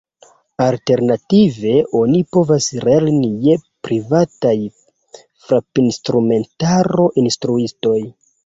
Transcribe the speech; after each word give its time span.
Alternative 0.63 1.73
oni 1.99 2.21
povas 2.37 2.69
lerni 2.87 3.29
je 3.49 3.59
privataj 3.89 4.55
frapinstrumentaro-instruistoj. 5.21 8.01